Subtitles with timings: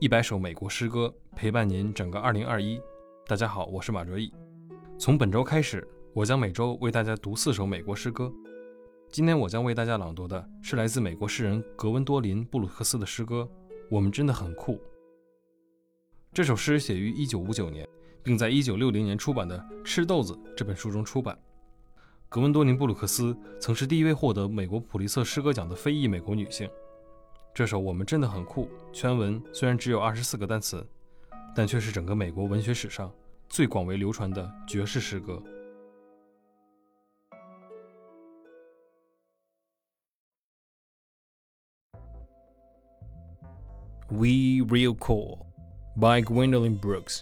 [0.00, 2.80] 一百首美国诗歌陪伴您整个二零二一。
[3.26, 4.32] 大家好，我是马卓毅。
[4.98, 8.32] 从本周开始，我将每周为大家读四首美国诗歌。
[9.10, 13.46] 今天我将为大家朗读的是来自美国诗人格温多林·布鲁克斯的诗歌
[13.90, 14.76] 《我们真的很酷》。
[16.32, 17.86] 这首诗写于一九五九年，
[18.22, 21.38] 并在一九六零年出版的《吃豆子》这本书中出版。
[22.30, 26.66] 格温多林·布鲁克斯曾是第一位获得美国普利策诗歌奖的非裔美国女性。
[27.53, 28.69] 这首我们真的很酷。
[28.91, 30.85] 全文虽然只有二十四个单词，
[31.55, 33.11] 但却是整个美国文学史上
[33.47, 35.41] 最广为流传的爵士诗歌。
[44.09, 45.45] We Real Cool
[45.95, 47.21] by Gwendolyn Brooks.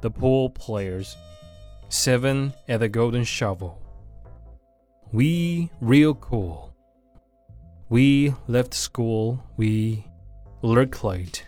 [0.00, 1.14] The Pool Players.
[1.90, 3.72] Seven at the Golden Shovel.
[5.10, 6.70] We Real Cool.
[7.93, 10.03] We left school, we
[10.63, 11.47] lurk light.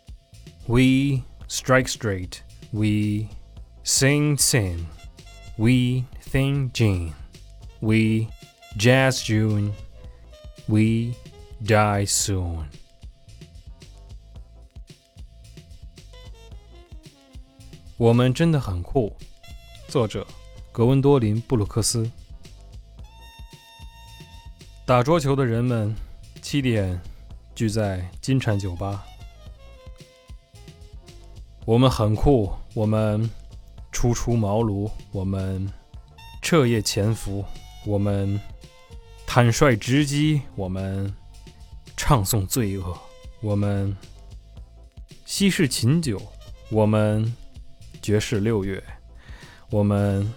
[0.68, 3.32] we strike straight, we
[3.82, 4.86] sing sin,
[5.58, 7.14] we think gin,
[7.82, 8.30] we
[8.78, 9.74] jazz June,
[10.68, 11.16] we
[11.64, 12.66] die soon.
[17.98, 19.12] 《我们真的很酷》，
[19.92, 20.28] 作者
[20.72, 22.08] 格温多林·布鲁克斯。
[24.86, 25.96] 打桌球的人们
[26.48, 27.02] 七点
[27.56, 29.04] 聚在金蝉酒吧。
[31.66, 33.28] 我们很酷，我们
[33.92, 35.68] 初出茅庐，我们
[36.44, 37.44] 彻夜潜伏，
[37.84, 38.40] 我们
[39.26, 41.12] 坦率直击，我们
[41.98, 42.96] 唱诵罪恶，
[43.42, 43.98] 我们
[45.26, 46.22] 西式琴酒，
[46.70, 47.36] 我们
[48.04, 48.84] 爵士六月，
[49.72, 50.32] 我们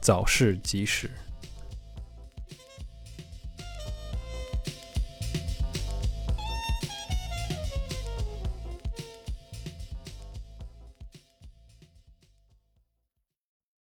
[0.00, 1.08] 早逝即逝。